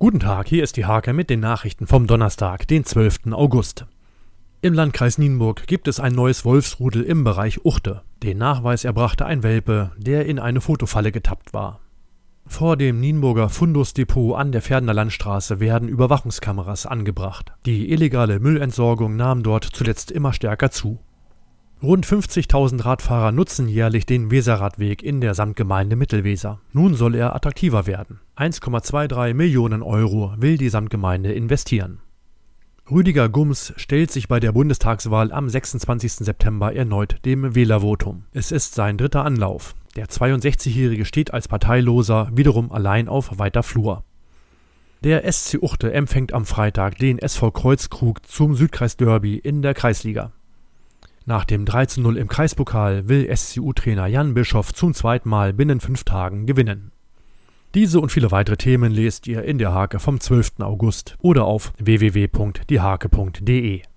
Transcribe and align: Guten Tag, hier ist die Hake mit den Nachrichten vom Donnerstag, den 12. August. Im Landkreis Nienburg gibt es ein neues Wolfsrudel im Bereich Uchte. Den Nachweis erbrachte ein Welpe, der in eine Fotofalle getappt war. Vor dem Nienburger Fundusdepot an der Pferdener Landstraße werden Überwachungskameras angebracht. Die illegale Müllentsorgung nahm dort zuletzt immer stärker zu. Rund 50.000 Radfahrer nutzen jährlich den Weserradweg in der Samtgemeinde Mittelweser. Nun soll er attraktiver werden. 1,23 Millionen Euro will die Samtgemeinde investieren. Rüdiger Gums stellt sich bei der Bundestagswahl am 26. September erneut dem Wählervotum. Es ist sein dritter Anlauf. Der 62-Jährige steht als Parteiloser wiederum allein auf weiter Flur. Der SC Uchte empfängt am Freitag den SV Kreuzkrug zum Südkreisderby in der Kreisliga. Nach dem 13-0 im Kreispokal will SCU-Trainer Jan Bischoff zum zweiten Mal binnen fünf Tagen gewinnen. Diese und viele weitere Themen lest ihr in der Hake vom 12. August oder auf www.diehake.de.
Guten 0.00 0.20
Tag, 0.20 0.46
hier 0.46 0.62
ist 0.62 0.76
die 0.76 0.86
Hake 0.86 1.12
mit 1.12 1.28
den 1.28 1.40
Nachrichten 1.40 1.88
vom 1.88 2.06
Donnerstag, 2.06 2.68
den 2.68 2.84
12. 2.84 3.32
August. 3.32 3.84
Im 4.62 4.72
Landkreis 4.72 5.18
Nienburg 5.18 5.66
gibt 5.66 5.88
es 5.88 5.98
ein 5.98 6.12
neues 6.12 6.44
Wolfsrudel 6.44 7.02
im 7.02 7.24
Bereich 7.24 7.64
Uchte. 7.64 8.02
Den 8.22 8.38
Nachweis 8.38 8.84
erbrachte 8.84 9.26
ein 9.26 9.42
Welpe, 9.42 9.90
der 9.96 10.26
in 10.26 10.38
eine 10.38 10.60
Fotofalle 10.60 11.10
getappt 11.10 11.52
war. 11.52 11.80
Vor 12.46 12.76
dem 12.76 13.00
Nienburger 13.00 13.48
Fundusdepot 13.48 14.38
an 14.38 14.52
der 14.52 14.62
Pferdener 14.62 14.94
Landstraße 14.94 15.58
werden 15.58 15.88
Überwachungskameras 15.88 16.86
angebracht. 16.86 17.52
Die 17.66 17.90
illegale 17.90 18.38
Müllentsorgung 18.38 19.16
nahm 19.16 19.42
dort 19.42 19.64
zuletzt 19.64 20.12
immer 20.12 20.32
stärker 20.32 20.70
zu. 20.70 21.00
Rund 21.80 22.04
50.000 22.04 22.84
Radfahrer 22.84 23.30
nutzen 23.30 23.68
jährlich 23.68 24.04
den 24.04 24.32
Weserradweg 24.32 25.00
in 25.00 25.20
der 25.20 25.34
Samtgemeinde 25.34 25.94
Mittelweser. 25.94 26.60
Nun 26.72 26.94
soll 26.94 27.14
er 27.14 27.36
attraktiver 27.36 27.86
werden. 27.86 28.18
1,23 28.36 29.32
Millionen 29.32 29.84
Euro 29.84 30.34
will 30.36 30.58
die 30.58 30.70
Samtgemeinde 30.70 31.32
investieren. 31.32 32.00
Rüdiger 32.90 33.28
Gums 33.28 33.72
stellt 33.76 34.10
sich 34.10 34.26
bei 34.26 34.40
der 34.40 34.50
Bundestagswahl 34.50 35.30
am 35.30 35.48
26. 35.48 36.14
September 36.14 36.74
erneut 36.74 37.24
dem 37.24 37.54
Wählervotum. 37.54 38.24
Es 38.32 38.50
ist 38.50 38.74
sein 38.74 38.96
dritter 38.96 39.24
Anlauf. 39.24 39.76
Der 39.94 40.06
62-Jährige 40.06 41.04
steht 41.04 41.32
als 41.32 41.46
Parteiloser 41.46 42.28
wiederum 42.32 42.72
allein 42.72 43.06
auf 43.06 43.38
weiter 43.38 43.62
Flur. 43.62 44.02
Der 45.04 45.30
SC 45.30 45.58
Uchte 45.62 45.92
empfängt 45.92 46.32
am 46.32 46.44
Freitag 46.44 46.98
den 46.98 47.20
SV 47.20 47.52
Kreuzkrug 47.52 48.26
zum 48.26 48.56
Südkreisderby 48.56 49.36
in 49.36 49.62
der 49.62 49.74
Kreisliga. 49.74 50.32
Nach 51.28 51.44
dem 51.44 51.64
13-0 51.66 52.16
im 52.16 52.26
Kreispokal 52.26 53.10
will 53.10 53.28
SCU-Trainer 53.36 54.06
Jan 54.06 54.32
Bischoff 54.32 54.72
zum 54.72 54.94
zweiten 54.94 55.28
Mal 55.28 55.52
binnen 55.52 55.78
fünf 55.78 56.04
Tagen 56.04 56.46
gewinnen. 56.46 56.90
Diese 57.74 58.00
und 58.00 58.10
viele 58.10 58.30
weitere 58.30 58.56
Themen 58.56 58.92
lest 58.92 59.26
ihr 59.26 59.42
in 59.42 59.58
der 59.58 59.74
Hake 59.74 59.98
vom 59.98 60.20
12. 60.20 60.52
August 60.60 61.18
oder 61.20 61.44
auf 61.44 61.74
www.diehake.de. 61.76 63.82